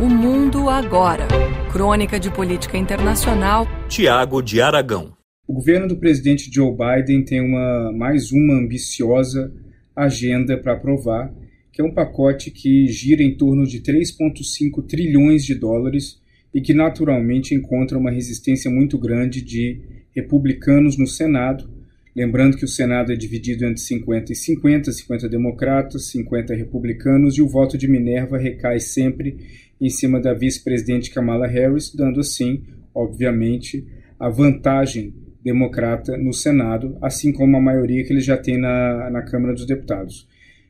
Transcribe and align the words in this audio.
O 0.00 0.08
Mundo 0.08 0.70
Agora. 0.70 1.28
Crônica 1.70 2.18
de 2.18 2.30
Política 2.30 2.78
Internacional. 2.78 3.66
Tiago 3.88 4.40
de 4.42 4.60
Aragão. 4.60 5.12
O 5.46 5.52
governo 5.52 5.86
do 5.86 5.96
presidente 5.96 6.50
Joe 6.52 6.74
Biden 6.74 7.24
tem 7.24 7.40
uma 7.40 7.92
mais 7.92 8.32
uma 8.32 8.54
ambiciosa 8.54 9.52
agenda 9.94 10.56
para 10.56 10.72
aprovar, 10.72 11.32
que 11.70 11.82
é 11.82 11.84
um 11.84 11.92
pacote 11.92 12.50
que 12.50 12.86
gira 12.88 13.22
em 13.22 13.36
torno 13.36 13.66
de 13.66 13.80
3,5 13.80 14.82
trilhões 14.88 15.44
de 15.44 15.54
dólares 15.54 16.20
e 16.54 16.60
que 16.60 16.72
naturalmente 16.72 17.54
encontra 17.54 17.98
uma 17.98 18.10
resistência 18.10 18.70
muito 18.70 18.98
grande 18.98 19.42
de 19.42 19.78
republicanos 20.14 20.96
no 20.96 21.06
Senado. 21.06 21.68
Lembrando 22.14 22.58
que 22.58 22.64
o 22.64 22.68
Senado 22.68 23.10
é 23.10 23.16
dividido 23.16 23.64
entre 23.64 23.80
50 23.80 24.32
e 24.32 24.36
50, 24.36 24.92
50 24.92 25.28
democratas, 25.28 26.10
50 26.10 26.54
republicanos, 26.54 27.38
e 27.38 27.42
o 27.42 27.48
voto 27.48 27.78
de 27.78 27.88
Minerva 27.88 28.36
recai 28.36 28.80
sempre 28.80 29.38
em 29.80 29.88
cima 29.88 30.20
da 30.20 30.34
vice-presidente 30.34 31.10
Kamala 31.10 31.46
Harris, 31.46 31.92
dando 31.94 32.20
assim, 32.20 32.64
obviamente, 32.94 33.86
a 34.20 34.28
vantagem 34.28 35.14
democrata 35.42 36.16
no 36.16 36.32
Senado, 36.32 36.96
assim 37.00 37.32
como 37.32 37.56
a 37.56 37.60
maioria 37.60 38.04
que 38.04 38.12
ele 38.12 38.20
já 38.20 38.36
tem 38.36 38.58
na, 38.58 39.10
na 39.10 39.22
Câmara 39.22 39.54
dos 39.54 39.66
Deputados. 39.66 40.28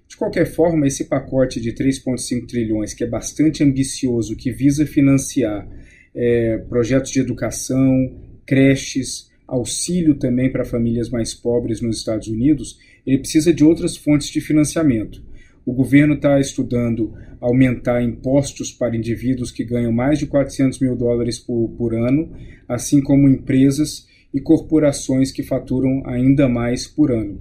De 0.09 0.17
qualquer 0.17 0.47
forma, 0.47 0.87
esse 0.87 1.05
pacote 1.07 1.61
de 1.61 1.73
3,5 1.73 2.47
trilhões, 2.47 2.95
que 2.95 3.03
é 3.03 3.07
bastante 3.07 3.65
ambicioso, 3.65 4.37
que 4.37 4.53
visa 4.53 4.87
financiar 4.87 5.67
é, 6.15 6.59
projetos 6.69 7.11
de 7.11 7.21
educação, 7.21 8.15
creches, 8.47 9.32
auxílio 9.53 10.15
também 10.15 10.51
para 10.51 10.65
famílias 10.65 11.11
mais 11.11 11.35
pobres 11.35 11.83
nos 11.83 11.99
Estados 11.99 12.27
Unidos, 12.27 12.79
ele 13.07 13.19
precisa 13.19 13.53
de 13.53 13.63
outras 13.63 13.97
fontes 13.97 14.29
de 14.29 14.41
financiamento. 14.41 15.23
O 15.65 15.75
governo 15.75 16.15
está 16.15 16.41
estudando 16.41 17.13
aumentar 17.39 18.03
impostos 18.03 18.73
para 18.73 18.97
indivíduos 18.97 19.53
que 19.53 19.63
ganham 19.63 19.93
mais 19.93 20.19
de 20.19 20.27
400 20.27 20.81
mil 20.81 20.97
dólares 20.97 21.39
por, 21.39 21.69
por 21.77 21.95
ano, 21.95 22.33
assim 22.67 23.03
como 23.03 23.29
empresas 23.29 24.09
e 24.33 24.41
corporações 24.41 25.31
que 25.31 25.43
faturam 25.43 26.03
ainda 26.07 26.49
mais 26.49 26.87
por 26.87 27.13
ano. 27.13 27.39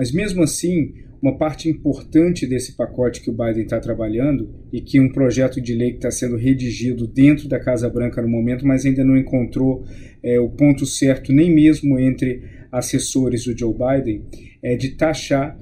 Mas 0.00 0.12
mesmo 0.12 0.42
assim, 0.42 0.94
uma 1.20 1.36
parte 1.36 1.68
importante 1.68 2.46
desse 2.46 2.74
pacote 2.74 3.20
que 3.20 3.28
o 3.28 3.34
Biden 3.34 3.64
está 3.64 3.78
trabalhando 3.78 4.48
e 4.72 4.80
que 4.80 4.98
um 4.98 5.12
projeto 5.12 5.60
de 5.60 5.74
lei 5.74 5.90
que 5.90 5.96
está 5.96 6.10
sendo 6.10 6.38
redigido 6.38 7.06
dentro 7.06 7.46
da 7.46 7.60
Casa 7.60 7.86
Branca 7.90 8.22
no 8.22 8.28
momento, 8.28 8.66
mas 8.66 8.86
ainda 8.86 9.04
não 9.04 9.14
encontrou 9.14 9.84
é, 10.22 10.40
o 10.40 10.48
ponto 10.48 10.86
certo 10.86 11.34
nem 11.34 11.54
mesmo 11.54 11.98
entre 11.98 12.42
assessores 12.72 13.44
do 13.44 13.54
Joe 13.54 13.74
Biden, 13.74 14.24
é 14.62 14.74
de 14.74 14.96
taxar 14.96 15.60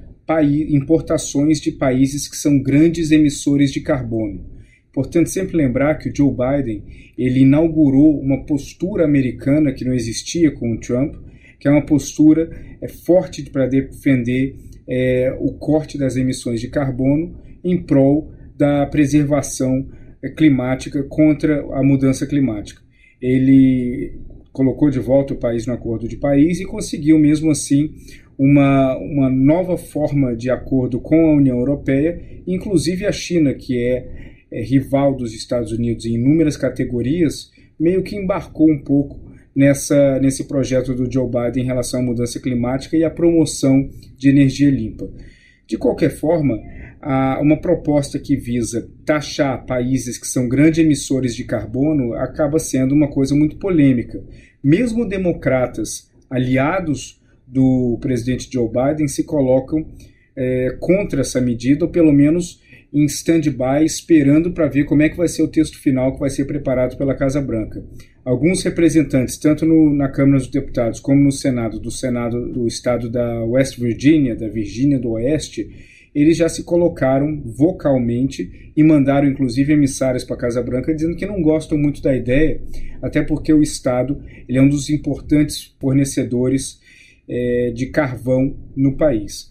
importações 0.69 1.59
de 1.59 1.73
países 1.73 2.25
que 2.25 2.37
são 2.37 2.61
grandes 2.61 3.11
emissores 3.11 3.73
de 3.73 3.81
carbono. 3.81 4.45
Portanto, 4.93 5.27
sempre 5.27 5.57
lembrar 5.57 5.95
que 5.95 6.07
o 6.07 6.15
Joe 6.15 6.31
Biden 6.31 6.81
ele 7.17 7.41
inaugurou 7.41 8.17
uma 8.17 8.45
postura 8.45 9.03
americana 9.03 9.73
que 9.73 9.83
não 9.83 9.93
existia 9.93 10.49
com 10.49 10.71
o 10.71 10.79
Trump, 10.79 11.15
que 11.59 11.67
é 11.67 11.71
uma 11.71 11.85
postura 11.85 12.49
é, 12.81 12.87
forte 12.87 13.43
para 13.49 13.67
defender 13.67 14.55
é, 14.87 15.35
o 15.39 15.53
corte 15.53 15.97
das 15.97 16.15
emissões 16.15 16.61
de 16.61 16.69
carbono 16.69 17.35
em 17.63 17.81
prol 17.81 18.31
da 18.57 18.85
preservação 18.85 19.87
é, 20.23 20.29
climática 20.29 21.03
contra 21.03 21.61
a 21.73 21.83
mudança 21.83 22.25
climática. 22.25 22.81
Ele 23.21 24.13
colocou 24.51 24.89
de 24.89 24.99
volta 24.99 25.33
o 25.33 25.37
país 25.37 25.67
no 25.67 25.73
Acordo 25.73 26.07
de 26.07 26.17
Paris 26.17 26.59
e 26.59 26.65
conseguiu, 26.65 27.19
mesmo 27.19 27.51
assim, 27.51 27.93
uma, 28.37 28.97
uma 28.97 29.29
nova 29.29 29.77
forma 29.77 30.35
de 30.35 30.49
acordo 30.49 30.99
com 30.99 31.27
a 31.27 31.35
União 31.35 31.57
Europeia, 31.57 32.21
inclusive 32.47 33.05
a 33.05 33.11
China, 33.11 33.53
que 33.53 33.77
é, 33.77 34.07
é 34.51 34.63
rival 34.63 35.15
dos 35.15 35.33
Estados 35.33 35.71
Unidos 35.71 36.05
em 36.05 36.13
inúmeras 36.13 36.55
categorias, 36.55 37.51
meio 37.79 38.01
que 38.01 38.15
embarcou 38.15 38.71
um 38.71 38.79
pouco 38.79 39.28
nessa, 39.59 40.17
nesse 40.21 40.45
projeto 40.45 40.95
do 40.95 41.11
Joe 41.11 41.27
Biden 41.27 41.63
em 41.63 41.67
relação 41.67 41.99
à 41.99 42.03
mudança 42.03 42.39
climática 42.39 42.95
e 42.95 43.03
à 43.03 43.09
promoção 43.09 43.89
de 44.17 44.29
energia 44.29 44.71
limpa. 44.71 45.09
De 45.67 45.77
qualquer 45.77 46.11
forma, 46.11 46.57
uma 47.41 47.59
proposta 47.59 48.17
que 48.17 48.37
visa 48.37 48.89
taxar 49.05 49.65
países 49.65 50.17
que 50.17 50.25
são 50.25 50.47
grandes 50.47 50.79
emissores 50.79 51.35
de 51.35 51.43
carbono 51.43 52.13
acaba 52.13 52.57
sendo 52.57 52.95
uma 52.95 53.09
coisa 53.09 53.35
muito 53.35 53.57
polêmica. 53.57 54.23
Mesmo 54.63 55.05
democratas 55.05 56.09
aliados 56.29 57.21
do 57.45 57.97
presidente 57.99 58.49
Joe 58.49 58.69
Biden 58.69 59.09
se 59.09 59.25
colocam 59.25 59.85
é, 60.37 60.77
contra 60.79 61.19
essa 61.19 61.41
medida, 61.41 61.83
ou 61.83 61.91
pelo 61.91 62.13
menos 62.13 62.61
em 62.91 63.05
stand-by, 63.05 63.85
esperando 63.85 64.51
para 64.51 64.67
ver 64.67 64.85
como 64.85 65.03
é 65.03 65.09
que 65.09 65.17
vai 65.17 65.27
ser 65.27 65.43
o 65.43 65.47
texto 65.47 65.77
final 65.77 66.13
que 66.13 66.19
vai 66.19 66.29
ser 66.29 66.45
preparado 66.45 66.97
pela 66.97 67.15
Casa 67.15 67.41
Branca. 67.41 67.83
Alguns 68.25 68.63
representantes, 68.63 69.37
tanto 69.37 69.65
no, 69.65 69.93
na 69.93 70.09
Câmara 70.09 70.39
dos 70.39 70.49
Deputados 70.49 70.99
como 70.99 71.23
no 71.23 71.31
Senado, 71.31 71.79
do 71.79 71.91
Senado 71.91 72.51
do 72.51 72.67
estado 72.67 73.09
da 73.09 73.43
West 73.45 73.79
Virginia, 73.79 74.35
da 74.35 74.47
Virgínia 74.47 74.99
do 74.99 75.11
Oeste, 75.11 75.69
eles 76.13 76.37
já 76.37 76.49
se 76.49 76.63
colocaram 76.63 77.41
vocalmente 77.45 78.71
e 78.75 78.83
mandaram 78.83 79.27
inclusive 79.27 79.73
emissários 79.73 80.23
para 80.23 80.35
a 80.35 80.39
Casa 80.39 80.61
Branca 80.61 80.93
dizendo 80.93 81.15
que 81.15 81.25
não 81.25 81.41
gostam 81.41 81.77
muito 81.77 82.01
da 82.01 82.15
ideia, 82.15 82.61
até 83.01 83.21
porque 83.21 83.53
o 83.53 83.61
Estado 83.61 84.21
ele 84.47 84.57
é 84.57 84.61
um 84.61 84.69
dos 84.69 84.89
importantes 84.89 85.75
fornecedores 85.79 86.79
é, 87.27 87.71
de 87.73 87.87
carvão 87.87 88.57
no 88.75 88.97
país. 88.97 89.49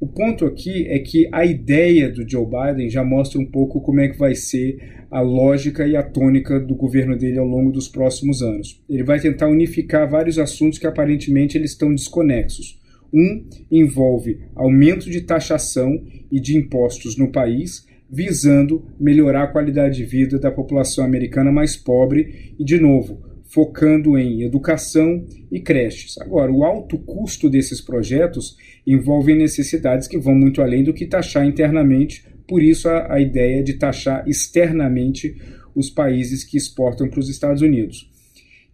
O 0.00 0.06
ponto 0.06 0.46
aqui 0.46 0.86
é 0.86 1.00
que 1.00 1.28
a 1.32 1.44
ideia 1.44 2.08
do 2.08 2.28
Joe 2.28 2.46
Biden 2.46 2.88
já 2.88 3.02
mostra 3.02 3.40
um 3.40 3.44
pouco 3.44 3.80
como 3.80 4.00
é 4.00 4.08
que 4.08 4.16
vai 4.16 4.32
ser 4.32 5.06
a 5.10 5.20
lógica 5.20 5.84
e 5.88 5.96
a 5.96 6.04
tônica 6.04 6.60
do 6.60 6.76
governo 6.76 7.18
dele 7.18 7.38
ao 7.38 7.46
longo 7.46 7.72
dos 7.72 7.88
próximos 7.88 8.40
anos. 8.40 8.80
Ele 8.88 9.02
vai 9.02 9.18
tentar 9.18 9.48
unificar 9.48 10.08
vários 10.08 10.38
assuntos 10.38 10.78
que 10.78 10.86
aparentemente 10.86 11.58
eles 11.58 11.72
estão 11.72 11.92
desconexos. 11.92 12.78
Um 13.12 13.44
envolve 13.72 14.38
aumento 14.54 15.10
de 15.10 15.22
taxação 15.22 16.00
e 16.30 16.38
de 16.38 16.56
impostos 16.56 17.16
no 17.16 17.32
país, 17.32 17.84
visando 18.08 18.84
melhorar 19.00 19.44
a 19.44 19.48
qualidade 19.48 19.96
de 19.96 20.04
vida 20.04 20.38
da 20.38 20.52
população 20.52 21.04
americana 21.04 21.50
mais 21.50 21.76
pobre 21.76 22.54
e, 22.56 22.64
de 22.64 22.78
novo, 22.78 23.20
focando 23.48 24.16
em 24.16 24.42
educação 24.42 25.24
e 25.50 25.58
creches. 25.58 26.18
Agora, 26.18 26.52
o 26.52 26.64
alto 26.64 26.98
custo 26.98 27.48
desses 27.48 27.80
projetos 27.80 28.56
envolve 28.86 29.34
necessidades 29.34 30.06
que 30.06 30.18
vão 30.18 30.34
muito 30.34 30.62
além 30.62 30.84
do 30.84 30.94
que 30.94 31.06
taxar 31.06 31.46
internamente, 31.46 32.24
por 32.46 32.62
isso 32.62 32.88
a, 32.88 33.14
a 33.14 33.20
ideia 33.20 33.62
de 33.62 33.74
taxar 33.74 34.28
externamente 34.28 35.36
os 35.74 35.90
países 35.90 36.44
que 36.44 36.56
exportam 36.56 37.08
para 37.08 37.20
os 37.20 37.28
Estados 37.28 37.62
Unidos. 37.62 38.10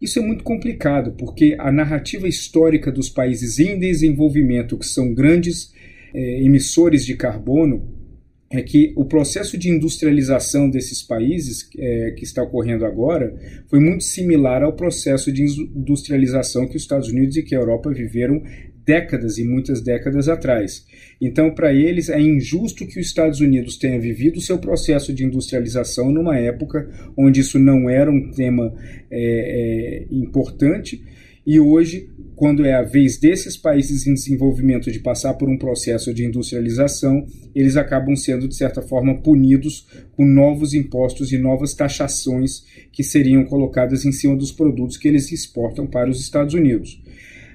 Isso 0.00 0.18
é 0.18 0.22
muito 0.22 0.44
complicado, 0.44 1.12
porque 1.12 1.56
a 1.58 1.70
narrativa 1.70 2.28
histórica 2.28 2.90
dos 2.90 3.08
países 3.08 3.58
em 3.58 3.78
desenvolvimento, 3.78 4.76
que 4.76 4.86
são 4.86 5.14
grandes 5.14 5.72
eh, 6.12 6.42
emissores 6.42 7.06
de 7.06 7.16
carbono, 7.16 8.03
é 8.50 8.62
que 8.62 8.92
o 8.96 9.04
processo 9.04 9.58
de 9.58 9.68
industrialização 9.68 10.68
desses 10.70 11.02
países 11.02 11.68
é, 11.76 12.12
que 12.12 12.24
está 12.24 12.42
ocorrendo 12.42 12.84
agora 12.84 13.34
foi 13.68 13.80
muito 13.80 14.04
similar 14.04 14.62
ao 14.62 14.74
processo 14.74 15.32
de 15.32 15.42
industrialização 15.42 16.66
que 16.66 16.76
os 16.76 16.82
Estados 16.82 17.08
Unidos 17.08 17.36
e 17.36 17.42
que 17.42 17.54
a 17.54 17.58
Europa 17.58 17.90
viveram 17.90 18.42
décadas 18.84 19.38
e 19.38 19.44
muitas 19.44 19.80
décadas 19.80 20.28
atrás. 20.28 20.86
Então, 21.20 21.54
para 21.54 21.72
eles, 21.72 22.08
é 22.08 22.20
injusto 22.20 22.86
que 22.86 23.00
os 23.00 23.06
Estados 23.06 23.40
Unidos 23.40 23.78
tenha 23.78 23.98
vivido 23.98 24.40
seu 24.40 24.58
processo 24.58 25.12
de 25.12 25.24
industrialização 25.24 26.12
numa 26.12 26.36
época 26.38 26.88
onde 27.16 27.40
isso 27.40 27.58
não 27.58 27.88
era 27.88 28.10
um 28.10 28.30
tema 28.30 28.74
é, 29.10 30.04
é, 30.04 30.06
importante 30.10 31.02
e 31.46 31.60
hoje, 31.60 32.08
quando 32.34 32.64
é 32.64 32.74
a 32.74 32.82
vez 32.82 33.18
desses 33.18 33.56
países 33.56 34.06
em 34.06 34.14
desenvolvimento 34.14 34.90
de 34.90 34.98
passar 34.98 35.34
por 35.34 35.48
um 35.48 35.58
processo 35.58 36.12
de 36.12 36.24
industrialização, 36.24 37.26
eles 37.54 37.76
acabam 37.76 38.16
sendo, 38.16 38.48
de 38.48 38.56
certa 38.56 38.80
forma, 38.80 39.20
punidos 39.20 39.86
com 40.16 40.24
novos 40.24 40.74
impostos 40.74 41.32
e 41.32 41.38
novas 41.38 41.74
taxações 41.74 42.64
que 42.90 43.02
seriam 43.02 43.44
colocadas 43.44 44.04
em 44.04 44.12
cima 44.12 44.36
dos 44.36 44.52
produtos 44.52 44.96
que 44.96 45.06
eles 45.06 45.30
exportam 45.30 45.86
para 45.86 46.10
os 46.10 46.20
Estados 46.20 46.54
Unidos. 46.54 47.00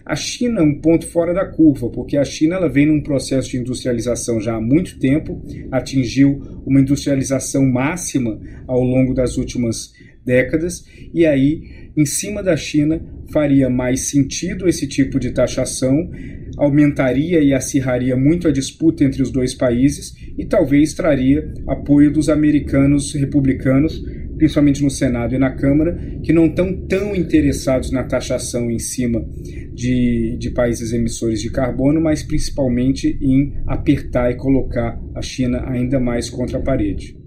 A 0.06 0.16
China 0.16 0.62
é 0.62 0.64
um 0.64 0.80
ponto 0.80 1.06
fora 1.06 1.34
da 1.34 1.46
curva, 1.46 1.90
porque 1.90 2.18
a 2.18 2.24
China 2.24 2.56
ela 2.56 2.69
vem 2.69 2.88
num 2.88 3.02
processo 3.02 3.52
de 3.52 3.58
industrialização 3.58 4.40
já 4.40 4.56
há 4.56 4.62
muito 4.62 4.98
tempo, 4.98 5.40
atingiu 5.72 6.62
uma 6.66 6.80
industrialização 6.80 7.64
máxima 7.64 8.40
ao 8.66 8.81
longo 8.81 9.14
das 9.14 9.38
últimas 9.38 9.94
décadas, 10.25 10.84
e 11.14 11.25
aí, 11.25 11.92
em 11.96 12.06
cima 12.06 12.42
da 12.42 12.58
China, 12.58 13.02
faria 13.31 13.70
mais 13.70 14.10
sentido 14.10 14.68
esse 14.68 14.88
tipo 14.88 15.20
de 15.20 15.31
taxação, 15.31 16.10
aumentaria 16.58 17.42
e 17.42 17.54
acirraria 17.54 18.16
muito 18.16 18.48
a 18.48 18.52
disputa 18.52 19.04
entre 19.04 19.22
os 19.22 19.31
dois 19.31 19.54
países 19.54 20.14
e 20.38 20.46
talvez 20.46 20.94
traria 20.94 21.52
apoio 21.68 22.12
dos 22.12 22.30
americanos 22.30 23.14
republicanos, 23.14 24.02
principalmente 24.38 24.84
no 24.84 24.90
Senado 24.90 25.36
e 25.36 25.38
na 25.38 25.52
Câmara, 25.52 25.98
que 26.24 26.34
não 26.34 26.48
estão 26.48 26.74
tão 26.88 27.16
interessados 27.16 27.92
na 27.92 28.04
taxação 28.04 28.72
em 28.72 28.80
cima 28.80 29.26
de, 29.74 30.38
de 30.40 30.50
países 30.52 30.94
emissores 30.94 31.42
de 31.42 31.50
carbono, 31.50 32.02
mas 32.02 32.24
principalmente 32.24 33.18
em 33.22 33.54
apertar 33.68 34.31
e 34.31 34.36
colocar 34.36 35.00
a 35.16 35.22
China 35.22 35.64
ainda 35.70 36.00
mais 36.00 36.30
contra 36.30 36.58
a 36.58 36.62
parede. 36.62 37.19